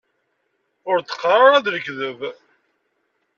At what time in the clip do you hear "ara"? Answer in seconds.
1.47-1.65